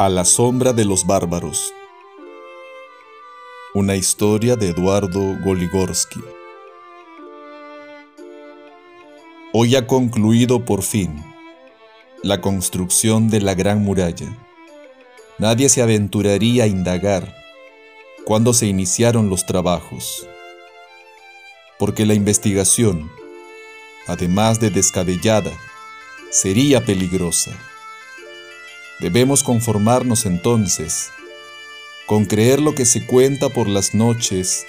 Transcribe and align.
A 0.00 0.08
la 0.08 0.24
sombra 0.24 0.72
de 0.72 0.84
los 0.84 1.06
bárbaros. 1.08 1.74
Una 3.74 3.96
historia 3.96 4.54
de 4.54 4.68
Eduardo 4.68 5.36
Goligorsky. 5.44 6.20
Hoy 9.52 9.74
ha 9.74 9.88
concluido 9.88 10.64
por 10.64 10.84
fin 10.84 11.24
la 12.22 12.40
construcción 12.40 13.28
de 13.28 13.40
la 13.40 13.54
Gran 13.54 13.82
Muralla. 13.82 14.38
Nadie 15.38 15.68
se 15.68 15.82
aventuraría 15.82 16.62
a 16.62 16.68
indagar 16.68 17.34
cuándo 18.24 18.52
se 18.52 18.66
iniciaron 18.66 19.28
los 19.28 19.46
trabajos, 19.46 20.28
porque 21.76 22.06
la 22.06 22.14
investigación, 22.14 23.10
además 24.06 24.60
de 24.60 24.70
descabellada, 24.70 25.50
sería 26.30 26.84
peligrosa. 26.84 27.50
Debemos 29.00 29.44
conformarnos 29.44 30.26
entonces 30.26 31.12
con 32.08 32.24
creer 32.24 32.60
lo 32.60 32.74
que 32.74 32.84
se 32.84 33.06
cuenta 33.06 33.48
por 33.48 33.68
las 33.68 33.94
noches 33.94 34.66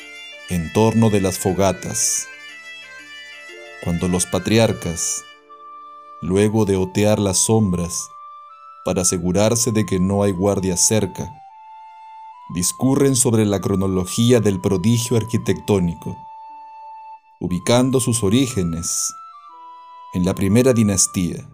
en 0.49 0.71
torno 0.71 1.09
de 1.09 1.19
las 1.19 1.39
fogatas, 1.39 2.27
cuando 3.83 4.07
los 4.07 4.27
patriarcas, 4.27 5.23
luego 6.21 6.65
de 6.65 6.75
otear 6.75 7.17
las 7.17 7.39
sombras 7.39 8.09
para 8.85 9.01
asegurarse 9.01 9.71
de 9.71 9.85
que 9.87 9.99
no 9.99 10.21
hay 10.21 10.31
guardia 10.31 10.77
cerca, 10.77 11.27
discurren 12.53 13.15
sobre 13.15 13.47
la 13.47 13.59
cronología 13.61 14.39
del 14.41 14.61
prodigio 14.61 15.17
arquitectónico, 15.17 16.15
ubicando 17.39 17.99
sus 17.99 18.23
orígenes 18.23 19.11
en 20.13 20.23
la 20.23 20.35
primera 20.35 20.73
dinastía 20.73 21.49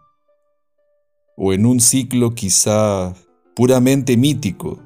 o 1.35 1.53
en 1.53 1.65
un 1.65 1.79
ciclo 1.79 2.33
quizá 2.33 3.13
puramente 3.55 4.17
mítico 4.17 4.79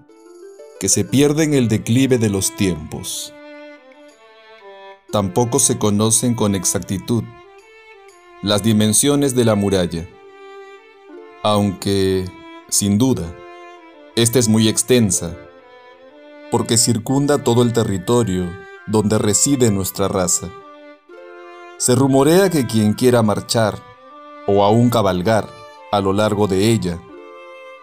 que 0.79 0.89
se 0.89 1.03
pierde 1.03 1.43
en 1.43 1.53
el 1.53 1.67
declive 1.67 2.17
de 2.17 2.29
los 2.29 2.55
tiempos. 2.55 3.33
Tampoco 5.11 5.59
se 5.59 5.77
conocen 5.77 6.35
con 6.35 6.55
exactitud 6.55 7.23
las 8.41 8.63
dimensiones 8.63 9.35
de 9.35 9.43
la 9.43 9.55
muralla, 9.55 10.07
aunque, 11.43 12.25
sin 12.69 12.97
duda, 12.97 13.23
esta 14.15 14.39
es 14.39 14.47
muy 14.47 14.67
extensa, 14.67 15.35
porque 16.51 16.77
circunda 16.77 17.43
todo 17.43 17.63
el 17.63 17.73
territorio 17.73 18.49
donde 18.87 19.17
reside 19.17 19.71
nuestra 19.71 20.07
raza. 20.07 20.49
Se 21.77 21.95
rumorea 21.95 22.49
que 22.49 22.65
quien 22.65 22.93
quiera 22.93 23.21
marchar 23.21 23.77
o 24.47 24.63
aún 24.63 24.89
cabalgar 24.89 25.58
a 25.91 26.01
lo 26.01 26.13
largo 26.13 26.47
de 26.47 26.69
ella, 26.69 26.99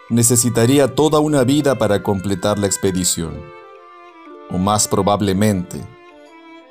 necesitaría 0.08 0.94
toda 0.94 1.18
una 1.18 1.42
vida 1.42 1.76
para 1.76 2.02
completar 2.02 2.58
la 2.58 2.66
expedición, 2.66 3.42
o 4.50 4.58
más 4.58 4.86
probablemente, 4.86 5.80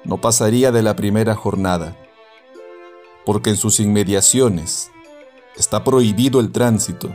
no 0.06 0.22
pasaría 0.22 0.72
de 0.72 0.82
la 0.82 0.96
primera 0.96 1.36
jornada, 1.36 1.98
porque 3.26 3.50
en 3.50 3.58
sus 3.58 3.80
inmediaciones 3.80 4.92
está 5.58 5.84
prohibido 5.84 6.40
el 6.40 6.52
tránsito 6.52 7.10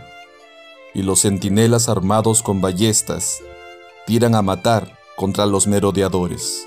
y 0.93 1.03
los 1.03 1.23
centinelas 1.23 1.89
armados 1.89 2.43
con 2.43 2.61
ballestas 2.61 3.39
tiran 4.07 4.35
a 4.35 4.43
matar 4.43 4.99
contra 5.17 5.47
los 5.47 5.67
merodeadores, 5.67 6.67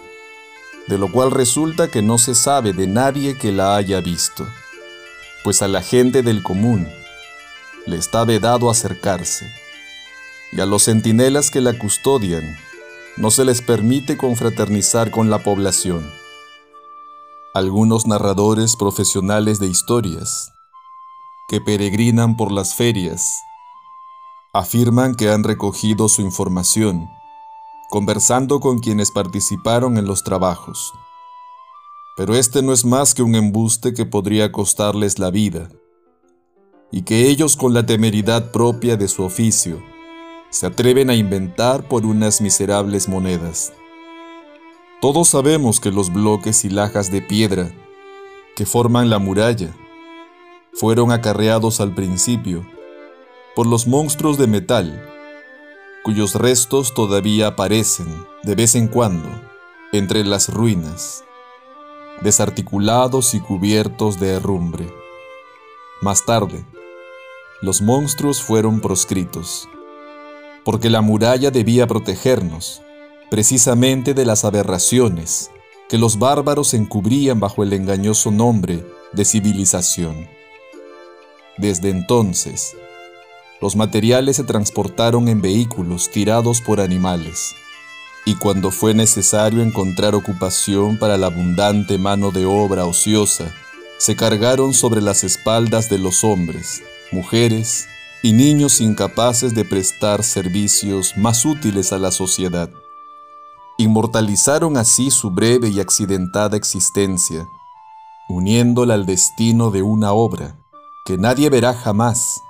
de 0.88 0.98
lo 0.98 1.12
cual 1.12 1.30
resulta 1.30 1.90
que 1.90 2.02
no 2.02 2.18
se 2.18 2.34
sabe 2.34 2.74
de 2.74 2.88
nadie 2.88 3.38
que 3.38 3.52
la 3.52 3.76
haya 3.76 4.00
visto, 4.00 4.48
pues 5.44 5.62
a 5.62 5.68
la 5.68 5.82
gente 5.82 6.24
del 6.24 6.42
común 6.42 6.88
está 7.96 8.26
vedado 8.26 8.70
acercarse, 8.70 9.48
y 10.52 10.62
a 10.62 10.66
los 10.66 10.84
centinelas 10.84 11.52
que 11.52 11.62
la 11.62 11.78
custodian 11.78 12.58
no 13.18 13.32
se 13.32 13.46
les 13.46 13.62
permite 13.62 14.18
confraternizar 14.18 15.12
con 15.12 15.30
la 15.30 15.40
población. 15.40 16.10
Algunos 17.54 18.08
narradores 18.08 18.76
profesionales 18.76 19.60
de 19.60 19.68
historias 19.68 20.52
que 21.48 21.62
peregrinan 21.62 22.36
por 22.38 22.52
las 22.52 22.76
ferias 22.76 23.42
afirman 24.54 25.16
que 25.16 25.30
han 25.30 25.44
recogido 25.44 26.10
su 26.10 26.22
información 26.22 27.08
conversando 27.94 28.60
con 28.60 28.80
quienes 28.80 29.12
participaron 29.12 30.00
en 30.00 30.08
los 30.08 30.24
trabajos. 30.24 30.94
Pero 32.18 32.34
este 32.34 32.64
no 32.64 32.74
es 32.74 32.86
más 32.86 33.14
que 33.14 33.22
un 33.22 33.36
embuste 33.36 33.94
que 33.94 34.08
podría 34.08 34.52
costarles 34.52 35.20
la 35.20 35.30
vida 35.30 35.70
y 36.96 37.02
que 37.02 37.28
ellos 37.28 37.58
con 37.58 37.74
la 37.74 37.88
temeridad 37.88 38.52
propia 38.52 38.96
de 38.96 39.08
su 39.08 39.24
oficio 39.24 39.82
se 40.52 40.68
atreven 40.68 41.10
a 41.10 41.16
inventar 41.16 41.88
por 41.88 42.06
unas 42.06 42.40
miserables 42.40 43.10
monedas. 43.10 43.74
Todos 45.02 45.30
sabemos 45.30 45.80
que 45.80 45.90
los 45.90 46.14
bloques 46.14 46.64
y 46.66 46.70
lajas 46.70 47.12
de 47.12 47.24
piedra 47.24 47.72
que 48.56 48.68
forman 48.68 49.10
la 49.10 49.18
muralla 49.18 49.76
fueron 50.72 51.12
acarreados 51.12 51.82
al 51.82 51.96
principio 51.96 52.64
por 53.56 53.66
los 53.66 53.88
monstruos 53.88 54.38
de 54.38 54.46
metal, 54.46 55.04
cuyos 56.04 56.36
restos 56.36 56.94
todavía 56.94 57.48
aparecen 57.48 58.24
de 58.44 58.54
vez 58.54 58.76
en 58.76 58.88
cuando 58.88 59.30
entre 59.94 60.24
las 60.24 60.48
ruinas, 60.48 61.24
desarticulados 62.22 63.34
y 63.34 63.40
cubiertos 63.40 64.20
de 64.20 64.34
herrumbre. 64.34 64.94
Más 66.02 66.24
tarde, 66.26 66.64
los 67.64 67.82
monstruos 67.82 68.44
fueron 68.44 68.82
proscritos, 68.82 69.70
porque 70.66 70.90
la 70.90 71.00
muralla 71.00 71.50
debía 71.50 71.88
protegernos 71.88 72.82
precisamente 73.30 74.14
de 74.14 74.26
las 74.26 74.44
aberraciones 74.44 75.50
que 75.88 75.98
los 75.98 76.20
bárbaros 76.20 76.74
encubrían 76.74 77.40
bajo 77.40 77.64
el 77.64 77.72
engañoso 77.72 78.32
nombre 78.32 78.86
de 79.14 79.24
civilización. 79.24 80.28
Desde 81.58 81.90
entonces, 81.90 82.76
los 83.62 83.78
materiales 83.78 84.36
se 84.36 84.44
transportaron 84.44 85.30
en 85.30 85.42
vehículos 85.42 86.10
tirados 86.12 86.60
por 86.60 86.82
animales, 86.82 87.56
y 88.26 88.36
cuando 88.36 88.72
fue 88.72 88.94
necesario 88.94 89.64
encontrar 89.64 90.16
ocupación 90.16 91.00
para 91.00 91.18
la 91.18 91.28
abundante 91.28 91.98
mano 91.98 92.32
de 92.32 92.46
obra 92.46 92.84
ociosa, 92.84 93.56
se 94.00 94.18
cargaron 94.18 94.74
sobre 94.74 95.02
las 95.02 95.24
espaldas 95.24 95.90
de 95.90 95.98
los 95.98 96.26
hombres, 96.26 96.84
mujeres 97.14 97.88
y 98.24 98.34
niños 98.34 98.82
incapaces 98.82 99.54
de 99.54 99.64
prestar 99.66 100.24
servicios 100.24 101.14
más 101.16 101.46
útiles 101.46 101.94
a 101.94 102.00
la 102.00 102.12
sociedad. 102.12 102.70
Inmortalizaron 103.78 104.78
así 104.78 105.12
su 105.12 105.30
breve 105.30 105.70
y 105.70 105.80
accidentada 105.80 106.58
existencia, 106.58 107.48
uniéndola 108.30 108.96
al 108.96 109.06
destino 109.06 109.70
de 109.70 109.84
una 109.84 110.14
obra 110.14 110.58
que 111.06 111.18
nadie 111.18 111.50
verá 111.50 111.74
jamás, 111.74 112.42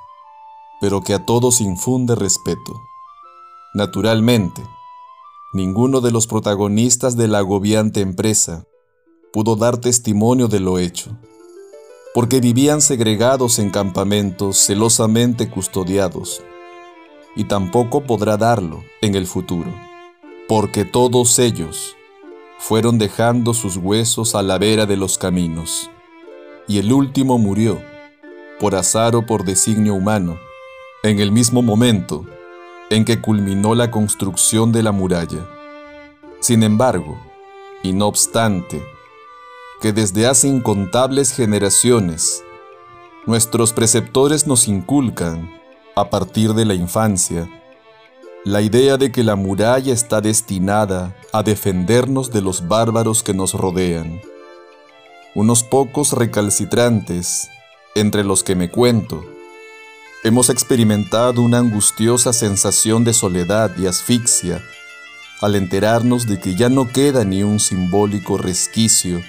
pero 0.79 1.02
que 1.02 1.13
a 1.13 1.25
todos 1.25 1.59
infunde 1.59 2.16
respeto. 2.16 2.81
Naturalmente, 3.73 4.63
ninguno 5.52 6.00
de 6.00 6.12
los 6.12 6.25
protagonistas 6.28 7.18
de 7.18 7.28
la 7.28 7.40
agobiante 7.40 8.00
empresa 8.00 8.66
pudo 9.34 9.56
dar 9.56 9.78
testimonio 9.79 10.47
de 10.47 10.59
lo 10.59 10.78
hecho 10.78 11.18
porque 12.13 12.40
vivían 12.40 12.81
segregados 12.81 13.57
en 13.59 13.69
campamentos 13.69 14.57
celosamente 14.57 15.50
custodiados, 15.50 16.44
y 17.35 17.46
tampoco 17.46 18.03
podrá 18.03 18.38
darlo 18.38 18.84
en 19.01 19.16
el 19.16 19.25
futuro, 19.25 19.74
porque 20.47 20.85
todos 20.85 21.40
ellos 21.40 21.96
fueron 22.59 23.00
dejando 23.00 23.53
sus 23.53 23.78
huesos 23.78 24.35
a 24.35 24.44
la 24.44 24.57
vera 24.57 24.85
de 24.85 24.96
los 24.96 25.18
caminos, 25.18 25.90
y 26.67 26.78
el 26.78 26.93
último 26.93 27.37
murió, 27.37 27.82
por 28.59 28.76
azar 28.76 29.16
o 29.16 29.26
por 29.26 29.43
designio 29.43 29.96
humano, 29.96 30.40
en 31.02 31.20
el 31.20 31.32
mismo 31.32 31.61
momento 31.61 32.26
en 32.90 33.05
que 33.05 33.20
culminó 33.20 33.73
la 33.73 33.90
construcción 33.90 34.72
de 34.72 34.84
la 34.84 34.91
muralla. 34.91 35.49
Sin 36.40 36.61
embargo, 36.61 37.17
y 37.82 37.91
no 37.91 38.08
obstante, 38.08 38.84
que 39.84 39.91
desde 39.91 40.28
hace 40.28 40.47
incontables 40.47 41.34
generaciones 41.34 42.41
nuestros 43.26 43.74
preceptores 43.74 44.47
nos 44.47 44.70
inculcan, 44.70 45.52
a 45.97 46.09
partir 46.09 46.53
de 46.53 46.64
la 46.64 46.74
infancia, 46.74 47.50
la 48.46 48.62
idea 48.62 48.96
de 48.96 49.12
que 49.12 49.26
la 49.26 49.35
muralla 49.35 49.91
está 49.91 50.22
destinada 50.22 51.14
a 51.34 51.44
defendernos 51.44 52.32
de 52.32 52.41
los 52.41 52.70
bárbaros 52.70 53.24
que 53.24 53.34
nos 53.34 53.56
rodean. 53.56 54.22
Unos 55.35 55.64
pocos 55.64 56.14
recalcitrantes, 56.14 57.50
entre 57.94 58.24
los 58.24 58.41
que 58.41 58.56
me 58.56 58.72
cuento, 58.72 59.22
hemos 60.24 60.50
experimentado 60.50 61.41
una 61.41 61.58
angustiosa 61.58 62.32
sensación 62.32 63.03
de 63.03 63.14
soledad 63.14 63.72
y 63.78 63.88
asfixia 63.88 64.64
al 65.41 65.56
enterarnos 65.56 66.26
de 66.26 66.40
que 66.40 66.56
ya 66.56 66.70
no 66.70 66.88
queda 66.88 67.26
ni 67.26 67.44
un 67.44 67.59
simbólico 67.59 68.38
resquicio 68.38 69.22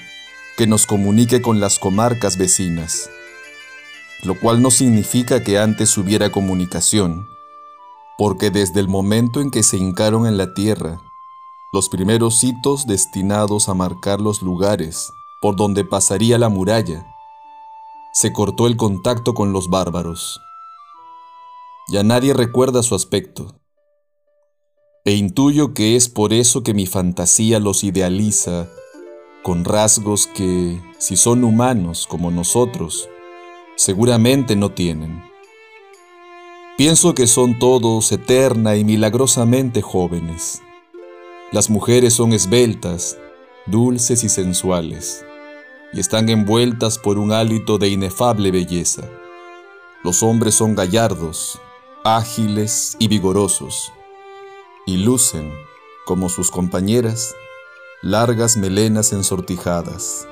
que 0.56 0.66
nos 0.66 0.86
comunique 0.86 1.42
con 1.42 1.60
las 1.60 1.78
comarcas 1.78 2.38
vecinas, 2.38 3.10
lo 4.22 4.38
cual 4.38 4.62
no 4.62 4.70
significa 4.70 5.42
que 5.42 5.58
antes 5.58 5.96
hubiera 5.98 6.30
comunicación, 6.30 7.28
porque 8.16 8.50
desde 8.50 8.80
el 8.80 8.88
momento 8.88 9.40
en 9.40 9.50
que 9.50 9.62
se 9.62 9.76
hincaron 9.76 10.26
en 10.26 10.36
la 10.36 10.54
tierra, 10.54 11.00
los 11.72 11.88
primeros 11.88 12.44
hitos 12.44 12.86
destinados 12.86 13.68
a 13.68 13.74
marcar 13.74 14.20
los 14.20 14.42
lugares 14.42 15.10
por 15.42 15.56
donde 15.56 15.84
pasaría 15.84 16.38
la 16.38 16.48
muralla, 16.48 17.04
se 18.12 18.32
cortó 18.32 18.68
el 18.68 18.76
contacto 18.76 19.34
con 19.34 19.52
los 19.52 19.68
bárbaros. 19.68 20.40
Ya 21.88 22.04
nadie 22.04 22.32
recuerda 22.32 22.84
su 22.84 22.94
aspecto. 22.94 23.60
E 25.04 25.12
intuyo 25.14 25.74
que 25.74 25.96
es 25.96 26.08
por 26.08 26.32
eso 26.32 26.62
que 26.62 26.72
mi 26.72 26.86
fantasía 26.86 27.58
los 27.58 27.82
idealiza 27.82 28.68
con 29.44 29.62
rasgos 29.66 30.26
que, 30.26 30.80
si 30.96 31.18
son 31.18 31.44
humanos 31.44 32.06
como 32.08 32.30
nosotros, 32.30 33.10
seguramente 33.76 34.56
no 34.56 34.70
tienen. 34.70 35.22
Pienso 36.78 37.14
que 37.14 37.26
son 37.26 37.58
todos 37.58 38.10
eterna 38.10 38.74
y 38.76 38.84
milagrosamente 38.84 39.82
jóvenes. 39.82 40.62
Las 41.52 41.68
mujeres 41.68 42.14
son 42.14 42.32
esbeltas, 42.32 43.18
dulces 43.66 44.24
y 44.24 44.30
sensuales, 44.30 45.26
y 45.92 46.00
están 46.00 46.30
envueltas 46.30 46.96
por 46.96 47.18
un 47.18 47.30
hálito 47.30 47.76
de 47.76 47.90
inefable 47.90 48.50
belleza. 48.50 49.02
Los 50.02 50.22
hombres 50.22 50.54
son 50.54 50.74
gallardos, 50.74 51.60
ágiles 52.02 52.96
y 52.98 53.08
vigorosos, 53.08 53.92
y 54.86 54.96
lucen, 54.96 55.52
como 56.06 56.30
sus 56.30 56.50
compañeras, 56.50 57.34
largas 58.04 58.58
melenas 58.58 59.14
ensortijadas. 59.14 60.28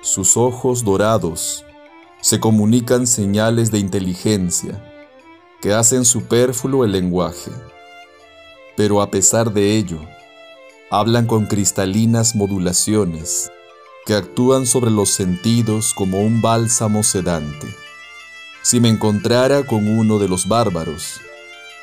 Sus 0.00 0.36
ojos 0.36 0.84
dorados 0.84 1.64
se 2.20 2.38
comunican 2.38 3.08
señales 3.08 3.72
de 3.72 3.80
inteligencia 3.80 4.80
que 5.60 5.72
hacen 5.72 6.04
superfluo 6.04 6.84
el 6.84 6.92
lenguaje, 6.92 7.50
pero 8.76 9.02
a 9.02 9.10
pesar 9.10 9.52
de 9.52 9.76
ello, 9.76 9.98
hablan 10.88 11.26
con 11.26 11.46
cristalinas 11.46 12.36
modulaciones 12.36 13.50
que 14.06 14.14
actúan 14.14 14.66
sobre 14.66 14.92
los 14.92 15.10
sentidos 15.10 15.92
como 15.94 16.20
un 16.20 16.40
bálsamo 16.40 17.02
sedante. 17.02 17.66
Si 18.62 18.78
me 18.78 18.88
encontrara 18.88 19.66
con 19.66 19.88
uno 19.88 20.20
de 20.20 20.28
los 20.28 20.46
bárbaros, 20.46 21.20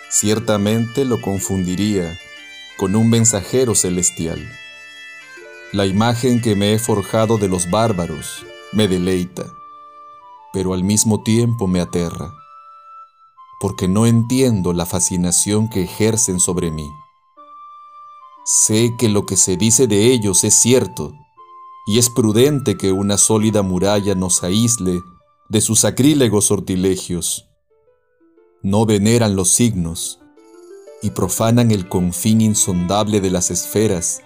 ciertamente 0.10 1.04
lo 1.04 1.20
confundiría 1.20 2.18
con 2.78 2.96
un 2.96 3.10
mensajero 3.10 3.76
celestial. 3.76 4.40
La 5.74 5.86
imagen 5.86 6.42
que 6.42 6.56
me 6.56 6.74
he 6.74 6.80
forjado 6.80 7.38
de 7.38 7.48
los 7.48 7.70
bárbaros 7.70 8.46
me 8.72 8.88
deleita, 8.88 9.46
pero 10.54 10.74
al 10.74 10.84
mismo 10.84 11.24
tiempo 11.24 11.68
me 11.68 11.82
aterra, 11.82 12.34
porque 13.60 13.88
no 13.88 14.06
entiendo 14.06 14.74
la 14.74 14.86
fascinación 14.86 15.70
que 15.70 15.84
ejercen 15.84 16.40
sobre 16.40 16.72
mí. 16.72 16.88
Sé 18.46 18.92
que 18.98 19.10
lo 19.10 19.26
que 19.26 19.36
se 19.36 19.58
dice 19.58 19.88
de 19.88 20.12
ellos 20.14 20.44
es 20.44 20.54
cierto, 20.54 21.14
y 21.86 22.00
es 22.00 22.10
prudente 22.10 22.78
que 22.78 22.92
una 22.92 23.18
sólida 23.18 23.62
muralla 23.62 24.14
nos 24.14 24.44
aísle 24.44 25.02
de 25.50 25.62
sus 25.62 25.80
sacrílegos 25.80 26.46
sortilegios. 26.46 27.50
No 28.62 28.86
veneran 28.86 29.36
los 29.36 29.50
signos, 29.50 30.20
y 31.02 31.12
profanan 31.12 31.72
el 31.72 31.88
confín 31.88 32.42
insondable 32.42 33.22
de 33.22 33.30
las 33.30 33.52
esferas 33.52 34.22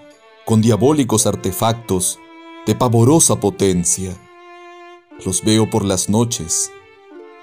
con 0.46 0.62
diabólicos 0.62 1.28
artefactos 1.28 2.20
de 2.66 2.76
pavorosa 2.76 3.40
potencia. 3.40 4.16
Los 5.26 5.44
veo 5.44 5.70
por 5.70 5.86
las 5.86 6.10
noches, 6.10 6.72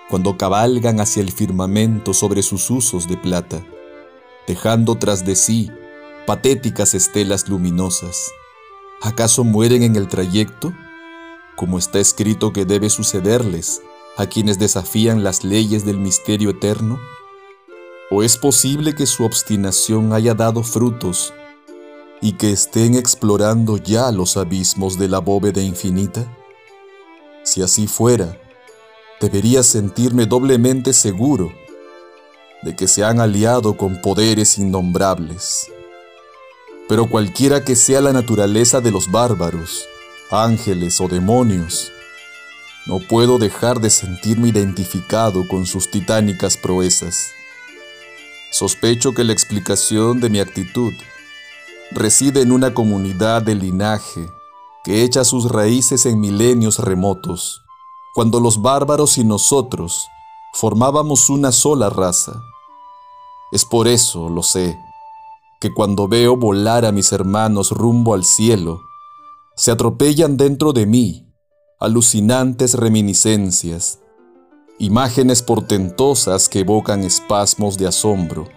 cuando 0.09 0.37
cabalgan 0.37 1.01
hacia 1.01 1.23
el 1.23 1.31
firmamento 1.31 2.15
sobre 2.15 2.43
sus 2.43 2.71
usos 2.71 3.09
de 3.09 3.17
plata, 3.17 3.65
dejando 4.47 4.97
tras 4.97 5.25
de 5.25 5.37
sí 5.37 5.71
patéticas 6.27 6.95
estelas 6.95 7.49
luminosas. 7.49 8.31
¿Acaso 9.01 9.45
mueren 9.45 9.83
en 9.83 9.97
el 9.97 10.09
trayecto? 10.09 10.73
Como 11.57 11.79
está 11.79 12.01
escrito 12.01 12.53
que 12.53 12.65
debe 12.65 12.91
sucederles 12.91 13.81
a 14.17 14.27
quienes 14.27 14.59
desafían 14.59 15.23
las 15.23 15.45
leyes 15.45 15.85
del 15.85 15.99
misterio 15.99 16.51
eterno? 16.51 16.99
¿O 18.11 18.23
es 18.23 18.39
posible 18.39 18.95
que 18.95 19.05
su 19.05 19.25
obstinación 19.25 20.15
haya 20.15 20.33
dado 20.33 20.63
frutos 20.63 21.35
y 22.23 22.33
que 22.33 22.51
estén 22.53 22.95
explorando 22.95 23.77
ya 23.77 24.11
los 24.13 24.39
abismos 24.39 24.99
de 24.99 25.09
la 25.09 25.19
bóveda 25.19 25.61
infinita? 25.61 26.27
Si 27.45 27.61
así 27.61 27.87
fuera, 27.87 28.41
debería 29.21 29.63
sentirme 29.63 30.25
doblemente 30.25 30.95
seguro 30.95 31.53
de 32.63 32.75
que 32.75 32.89
se 32.89 33.05
han 33.05 33.21
aliado 33.21 33.77
con 33.77 34.01
poderes 34.01 34.57
innombrables. 34.57 35.71
Pero 36.89 37.11
cualquiera 37.11 37.63
que 37.63 37.77
sea 37.77 38.01
la 38.01 38.15
naturaleza 38.15 38.81
de 38.81 38.91
los 38.91 39.11
bárbaros, 39.11 39.85
ángeles 40.31 40.99
o 41.03 41.09
demonios, 41.09 41.93
no 42.87 43.01
puedo 43.01 43.37
dejar 43.37 43.81
de 43.81 43.91
sentirme 43.91 44.49
identificado 44.49 45.47
con 45.47 45.67
sus 45.67 45.91
titánicas 45.91 46.57
proezas. 46.57 47.33
Sospecho 48.51 49.13
que 49.13 49.25
la 49.25 49.33
explicación 49.33 50.21
de 50.21 50.31
mi 50.31 50.41
actitud 50.41 50.93
reside 51.91 52.41
en 52.41 52.53
una 52.53 52.73
comunidad 52.73 53.43
de 53.43 53.55
linaje 53.55 54.27
que 54.85 55.03
echa 55.05 55.25
sus 55.25 55.51
raíces 55.51 56.07
en 56.07 56.19
milenios 56.19 56.79
remotos, 56.79 57.63
cuando 58.15 58.41
los 58.41 58.63
bárbaros 58.63 59.19
y 59.19 59.25
nosotros 59.25 60.07
formábamos 60.55 61.29
una 61.29 61.53
sola 61.53 61.91
raza. 61.91 62.43
Es 63.53 63.65
por 63.65 63.87
eso, 63.87 64.31
lo 64.31 64.43
sé, 64.43 64.79
que 65.61 65.73
cuando 65.75 66.09
veo 66.09 66.37
volar 66.37 66.87
a 66.87 66.93
mis 66.93 67.13
hermanos 67.13 67.71
rumbo 67.71 68.15
al 68.15 68.25
cielo, 68.25 68.81
se 69.57 69.71
atropellan 69.71 70.37
dentro 70.37 70.73
de 70.73 70.87
mí 70.87 71.29
alucinantes 71.81 72.75
reminiscencias 72.75 74.01
imágenes 74.79 75.43
portentosas 75.43 76.49
que 76.49 76.61
evocan 76.61 77.03
espasmos 77.03 77.77
de 77.77 77.89
asombro, 77.89 78.49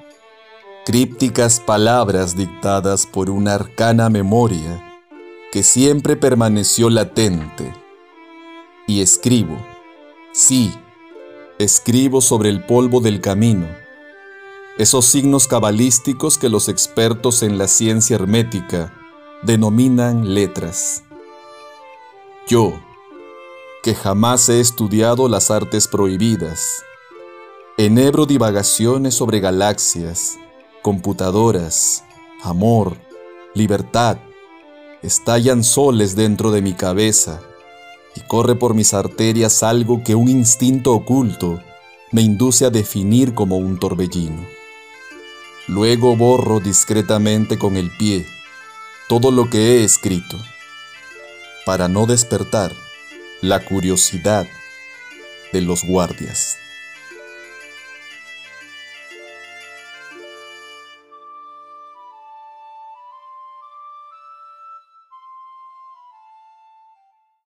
crípticas 0.85 1.59
palabras 1.59 2.35
dictadas 2.35 3.07
por 3.07 3.29
una 3.29 3.55
arcana 3.55 4.09
memoria 4.09 4.83
que 5.51 5.63
siempre 5.63 6.15
permaneció 6.15 6.89
latente. 6.89 7.73
Y 8.87 9.01
escribo, 9.01 9.57
sí, 10.31 10.73
escribo 11.57 12.21
sobre 12.21 12.49
el 12.49 12.63
polvo 12.65 12.99
del 12.99 13.19
camino, 13.19 13.67
esos 14.77 15.05
signos 15.05 15.47
cabalísticos 15.47 16.37
que 16.37 16.49
los 16.49 16.69
expertos 16.69 17.43
en 17.43 17.57
la 17.57 17.67
ciencia 17.67 18.15
hermética 18.15 18.93
denominan 19.43 20.33
letras. 20.33 21.03
Yo, 22.47 22.73
que 23.81 23.95
jamás 23.95 24.47
he 24.49 24.59
estudiado 24.59 25.27
las 25.27 25.49
artes 25.49 25.87
prohibidas. 25.87 26.83
Enhebro 27.77 28.27
divagaciones 28.27 29.15
sobre 29.15 29.39
galaxias, 29.39 30.37
computadoras, 30.83 32.03
amor, 32.43 32.97
libertad. 33.55 34.17
Estallan 35.01 35.63
soles 35.63 36.15
dentro 36.15 36.51
de 36.51 36.61
mi 36.61 36.73
cabeza 36.73 37.41
y 38.15 38.21
corre 38.21 38.55
por 38.55 38.75
mis 38.75 38.93
arterias 38.93 39.63
algo 39.63 40.03
que 40.03 40.13
un 40.13 40.29
instinto 40.29 40.93
oculto 40.93 41.59
me 42.11 42.21
induce 42.21 42.65
a 42.65 42.69
definir 42.69 43.33
como 43.33 43.57
un 43.57 43.79
torbellino. 43.79 44.45
Luego 45.67 46.15
borro 46.15 46.59
discretamente 46.59 47.57
con 47.57 47.77
el 47.77 47.89
pie 47.97 48.27
todo 49.07 49.31
lo 49.31 49.49
que 49.49 49.57
he 49.57 49.83
escrito, 49.83 50.37
para 51.65 51.87
no 51.87 52.05
despertar 52.05 52.71
la 53.41 53.59
curiosidad 53.59 54.47
de 55.51 55.61
los 55.61 55.83
guardias. 55.83 56.60